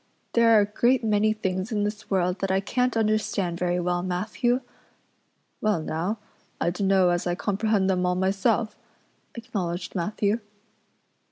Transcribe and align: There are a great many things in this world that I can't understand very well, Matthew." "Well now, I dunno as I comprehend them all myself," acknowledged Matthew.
There 0.33 0.57
are 0.57 0.61
a 0.61 0.65
great 0.65 1.03
many 1.03 1.31
things 1.31 1.71
in 1.71 1.83
this 1.83 2.09
world 2.09 2.39
that 2.39 2.49
I 2.49 2.59
can't 2.59 2.97
understand 2.97 3.59
very 3.59 3.79
well, 3.79 4.01
Matthew." 4.01 4.61
"Well 5.61 5.79
now, 5.83 6.17
I 6.59 6.71
dunno 6.71 7.09
as 7.09 7.27
I 7.27 7.35
comprehend 7.35 7.87
them 7.87 8.03
all 8.07 8.15
myself," 8.15 8.75
acknowledged 9.35 9.93
Matthew. 9.93 10.39